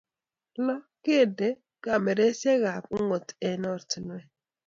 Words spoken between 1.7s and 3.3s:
kameraisyekab ung'ot